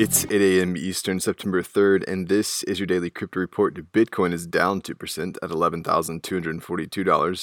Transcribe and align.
It's 0.00 0.24
8 0.26 0.30
a.m. 0.40 0.76
Eastern, 0.76 1.18
September 1.18 1.60
3rd, 1.60 2.06
and 2.06 2.28
this 2.28 2.62
is 2.62 2.78
your 2.78 2.86
daily 2.86 3.10
crypto 3.10 3.40
report. 3.40 3.74
Bitcoin 3.90 4.32
is 4.32 4.46
down 4.46 4.80
2% 4.80 5.36
at 5.42 5.50
$11,242. 5.50 6.60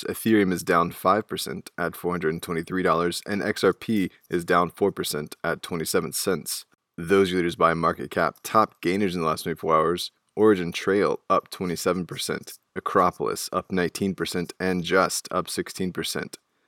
Ethereum 0.06 0.54
is 0.54 0.64
down 0.64 0.90
5% 0.90 1.68
at 1.78 1.92
$423, 1.92 3.22
and 3.28 3.42
XRP 3.42 4.10
is 4.30 4.46
down 4.46 4.72
4% 4.72 5.34
at 5.44 5.62
27 5.62 6.14
cents. 6.14 6.66
Those 6.98 7.34
leaders 7.34 7.58
by 7.58 7.74
market 7.74 8.10
cap. 8.10 8.38
Top 8.42 8.80
gainers 8.80 9.16
in 9.16 9.20
the 9.20 9.28
last 9.28 9.44
24 9.44 9.76
hours 9.76 10.12
OriginTrail 10.40 11.18
up 11.30 11.52
27%, 11.52 12.60
Akropolis 12.80 13.50
up 13.52 13.68
19%, 13.68 14.52
and 14.62 14.82
Just 14.82 15.28
up 15.30 15.48
16%. 15.48 16.36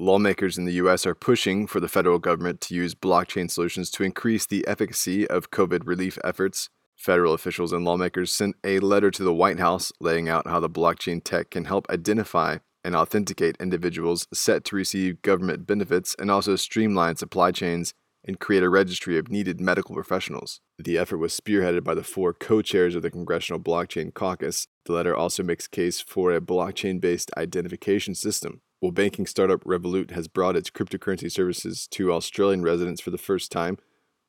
Lawmakers 0.00 0.56
in 0.56 0.64
the 0.64 0.80
U.S. 0.84 1.04
are 1.04 1.14
pushing 1.14 1.66
for 1.66 1.78
the 1.78 1.86
federal 1.86 2.18
government 2.18 2.62
to 2.62 2.74
use 2.74 2.94
blockchain 2.94 3.50
solutions 3.50 3.90
to 3.90 4.02
increase 4.02 4.46
the 4.46 4.66
efficacy 4.66 5.28
of 5.28 5.50
COVID 5.50 5.82
relief 5.84 6.18
efforts. 6.24 6.70
Federal 6.96 7.34
officials 7.34 7.70
and 7.70 7.84
lawmakers 7.84 8.32
sent 8.32 8.56
a 8.64 8.78
letter 8.78 9.10
to 9.10 9.22
the 9.22 9.34
White 9.34 9.58
House 9.58 9.92
laying 10.00 10.26
out 10.26 10.46
how 10.46 10.58
the 10.58 10.70
blockchain 10.70 11.22
tech 11.22 11.50
can 11.50 11.66
help 11.66 11.86
identify 11.90 12.56
and 12.82 12.96
authenticate 12.96 13.58
individuals 13.60 14.26
set 14.32 14.64
to 14.64 14.76
receive 14.76 15.20
government 15.20 15.66
benefits 15.66 16.16
and 16.18 16.30
also 16.30 16.56
streamline 16.56 17.16
supply 17.16 17.52
chains 17.52 17.92
and 18.24 18.40
create 18.40 18.62
a 18.62 18.70
registry 18.70 19.18
of 19.18 19.30
needed 19.30 19.60
medical 19.60 19.94
professionals. 19.94 20.60
The 20.78 20.96
effort 20.96 21.18
was 21.18 21.38
spearheaded 21.38 21.84
by 21.84 21.94
the 21.94 22.02
four 22.02 22.32
co 22.32 22.62
chairs 22.62 22.94
of 22.94 23.02
the 23.02 23.10
Congressional 23.10 23.60
Blockchain 23.60 24.14
Caucus. 24.14 24.66
The 24.86 24.94
letter 24.94 25.14
also 25.14 25.42
makes 25.42 25.68
case 25.68 26.00
for 26.00 26.32
a 26.32 26.40
blockchain 26.40 27.02
based 27.02 27.30
identification 27.36 28.14
system 28.14 28.62
well, 28.80 28.92
banking 28.92 29.26
startup 29.26 29.62
Revolut 29.64 30.12
has 30.12 30.26
brought 30.26 30.56
its 30.56 30.70
cryptocurrency 30.70 31.30
services 31.30 31.86
to 31.88 32.12
Australian 32.12 32.62
residents 32.62 33.00
for 33.00 33.10
the 33.10 33.18
first 33.18 33.52
time. 33.52 33.76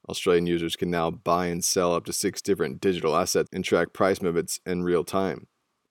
Australian 0.10 0.46
users 0.46 0.76
can 0.76 0.90
now 0.90 1.10
buy 1.10 1.46
and 1.46 1.64
sell 1.64 1.94
up 1.94 2.06
to 2.06 2.14
six 2.14 2.42
different 2.42 2.82
digital 2.82 3.16
assets 3.16 3.50
and 3.54 3.64
track 3.64 3.94
price 3.94 4.22
movements 4.22 4.60
in 4.66 4.84
real 4.84 5.04
time. 5.04 5.48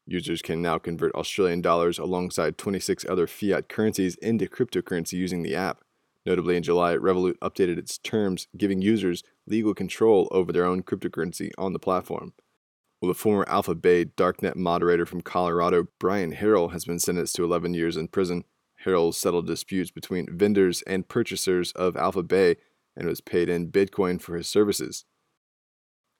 Users 0.06 0.42
can 0.42 0.60
now 0.60 0.76
convert 0.76 1.14
Australian 1.14 1.62
dollars 1.62 1.98
alongside 1.98 2.58
26 2.58 3.06
other 3.08 3.26
fiat 3.26 3.68
currencies 3.68 4.16
into 4.16 4.46
cryptocurrency 4.46 5.12
using 5.12 5.42
the 5.42 5.54
app. 5.54 5.82
Notably, 6.26 6.56
in 6.56 6.62
July, 6.62 6.96
Revolut 6.96 7.38
updated 7.38 7.78
its 7.78 7.96
terms, 7.96 8.46
giving 8.56 8.82
users 8.82 9.22
legal 9.46 9.72
control 9.72 10.28
over 10.32 10.52
their 10.52 10.66
own 10.66 10.82
cryptocurrency 10.82 11.50
on 11.56 11.72
the 11.72 11.78
platform. 11.78 12.34
Well, 13.00 13.08
the 13.08 13.14
former 13.14 13.46
AlphaBay 13.46 14.12
darknet 14.14 14.56
moderator 14.56 15.06
from 15.06 15.22
Colorado, 15.22 15.88
Bryan 15.98 16.32
Herrell, 16.32 16.72
has 16.72 16.84
been 16.84 16.98
sentenced 16.98 17.34
to 17.36 17.44
11 17.44 17.72
years 17.72 17.96
in 17.96 18.08
prison. 18.08 18.44
Herrell 18.84 19.12
settled 19.12 19.46
disputes 19.46 19.90
between 19.90 20.36
vendors 20.36 20.82
and 20.82 21.08
purchasers 21.08 21.72
of 21.72 21.94
AlphaBay 21.94 22.56
and 22.94 23.08
was 23.08 23.22
paid 23.22 23.48
in 23.48 23.72
Bitcoin 23.72 24.20
for 24.20 24.36
his 24.36 24.48
services. 24.48 25.06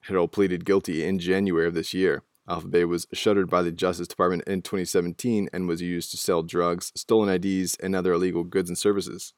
Herrell 0.05 0.27
pleaded 0.27 0.65
guilty 0.65 1.05
in 1.05 1.19
January 1.19 1.67
of 1.67 1.75
this 1.75 1.93
year. 1.93 2.23
AlphaBay 2.49 2.87
was 2.87 3.05
shuttered 3.13 3.47
by 3.47 3.61
the 3.61 3.71
Justice 3.71 4.07
Department 4.07 4.43
in 4.47 4.63
2017 4.63 5.49
and 5.53 5.67
was 5.67 5.83
used 5.83 6.09
to 6.09 6.17
sell 6.17 6.41
drugs, 6.41 6.91
stolen 6.95 7.29
IDs, 7.29 7.75
and 7.75 7.95
other 7.95 8.13
illegal 8.13 8.43
goods 8.43 8.71
and 8.71 8.77
services. 8.77 9.33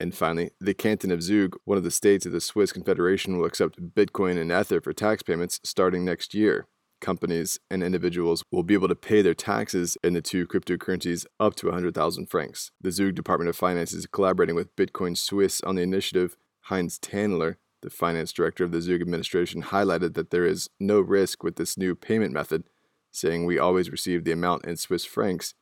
And 0.00 0.14
finally, 0.14 0.52
the 0.58 0.72
canton 0.72 1.10
of 1.10 1.22
Zug, 1.22 1.56
one 1.66 1.76
of 1.76 1.84
the 1.84 1.90
states 1.90 2.24
of 2.24 2.32
the 2.32 2.40
Swiss 2.40 2.72
Confederation, 2.72 3.36
will 3.36 3.44
accept 3.44 3.94
Bitcoin 3.94 4.40
and 4.40 4.50
Ether 4.50 4.80
for 4.80 4.94
tax 4.94 5.22
payments 5.22 5.60
starting 5.62 6.06
next 6.06 6.32
year. 6.32 6.66
Companies 7.02 7.60
and 7.70 7.82
individuals 7.82 8.42
will 8.50 8.62
be 8.62 8.72
able 8.72 8.88
to 8.88 8.94
pay 8.94 9.20
their 9.20 9.34
taxes 9.34 9.98
in 10.02 10.14
the 10.14 10.22
two 10.22 10.46
cryptocurrencies 10.46 11.26
up 11.38 11.54
to 11.56 11.66
100,000 11.66 12.26
francs. 12.30 12.72
The 12.80 12.90
Zug 12.90 13.14
Department 13.14 13.50
of 13.50 13.56
Finance 13.56 13.92
is 13.92 14.06
collaborating 14.06 14.54
with 14.54 14.74
Bitcoin 14.74 15.18
Suisse 15.18 15.60
on 15.62 15.76
the 15.76 15.82
initiative. 15.82 16.34
Heinz 16.62 16.98
Tännler, 16.98 17.56
the 17.82 17.90
finance 17.90 18.32
director 18.32 18.64
of 18.64 18.72
the 18.72 18.80
Zug 18.80 19.02
administration, 19.02 19.64
highlighted 19.64 20.14
that 20.14 20.30
there 20.30 20.46
is 20.46 20.70
no 20.78 21.00
risk 21.00 21.42
with 21.42 21.56
this 21.56 21.76
new 21.76 21.94
payment 21.94 22.32
method, 22.32 22.64
saying 23.10 23.44
we 23.44 23.58
always 23.58 23.90
receive 23.90 24.24
the 24.24 24.32
amount 24.32 24.64
in 24.64 24.76
Swiss 24.76 25.04
francs, 25.04 25.54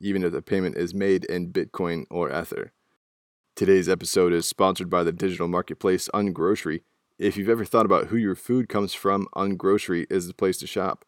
even 0.00 0.22
if 0.22 0.30
the 0.30 0.42
payment 0.42 0.76
is 0.76 0.94
made 0.94 1.24
in 1.24 1.52
Bitcoin 1.52 2.04
or 2.08 2.30
Ether. 2.30 2.72
Today's 3.60 3.90
episode 3.90 4.32
is 4.32 4.46
sponsored 4.46 4.88
by 4.88 5.02
the 5.02 5.12
digital 5.12 5.46
marketplace 5.46 6.08
Ungrocery. 6.14 6.80
If 7.18 7.36
you've 7.36 7.50
ever 7.50 7.66
thought 7.66 7.84
about 7.84 8.06
who 8.06 8.16
your 8.16 8.34
food 8.34 8.70
comes 8.70 8.94
from, 8.94 9.28
Ungrocery 9.36 10.06
is 10.08 10.26
the 10.26 10.32
place 10.32 10.56
to 10.60 10.66
shop. 10.66 11.04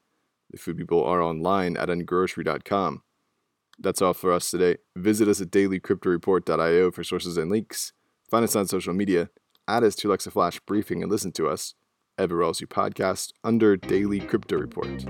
The 0.51 0.59
food 0.59 0.77
people 0.77 1.03
are 1.03 1.23
online 1.23 1.79
at 1.79 1.89
ungrocery.com. 1.89 3.05
That's 3.79 4.03
all 4.03 4.13
for 4.13 4.31
us 4.31 4.51
today. 4.51 4.77
Visit 4.95 5.29
us 5.29 5.41
at 5.41 5.51
dailycryptoreport.io 5.51 6.91
for 6.91 7.03
sources 7.03 7.39
and 7.39 7.51
links. 7.51 7.95
Find 8.31 8.45
us 8.45 8.55
on 8.55 8.67
social 8.67 8.93
media. 8.93 9.31
Add 9.67 9.85
us 9.85 9.97
to 9.97 10.11
Alexa 10.11 10.31
Flash 10.31 10.61
Briefing 10.61 11.03
and 11.03 11.11
listen 11.11 11.33
to 11.33 11.49
us 11.49 11.73
everywhere 12.19 12.45
else 12.45 12.61
you 12.61 12.67
podcast 12.67 13.33
under 13.43 13.79
Daily 13.79 14.21
Crypto 14.21 14.59
Report. 14.59 15.07